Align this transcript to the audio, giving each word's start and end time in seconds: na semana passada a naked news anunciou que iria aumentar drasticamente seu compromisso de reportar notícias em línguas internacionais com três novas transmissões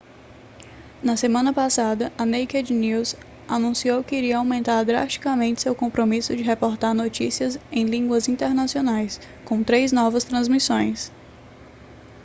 na 1.03 1.15
semana 1.15 1.53
passada 1.53 2.11
a 2.17 2.25
naked 2.25 2.71
news 2.73 3.15
anunciou 3.47 4.03
que 4.03 4.15
iria 4.15 4.39
aumentar 4.39 4.83
drasticamente 4.83 5.61
seu 5.61 5.75
compromisso 5.75 6.35
de 6.35 6.41
reportar 6.41 6.95
notícias 6.95 7.59
em 7.71 7.85
línguas 7.85 8.27
internacionais 8.27 9.19
com 9.45 9.63
três 9.63 9.91
novas 9.91 10.23
transmissões 10.23 11.11